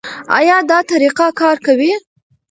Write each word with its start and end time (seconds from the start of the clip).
ایا 0.37 0.57
دا 0.69 0.79
طریقه 0.91 1.27
کار 1.39 1.57
کوي؟ 1.65 1.93